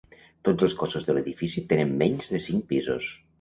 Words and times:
Tots 0.47 0.63
els 0.67 0.75
cossos 0.79 1.05
de 1.09 1.15
l'edifici 1.17 1.63
tenen 1.75 1.93
menys 2.01 2.33
de 2.33 2.43
cinc 2.47 2.67
pisos. 2.73 3.13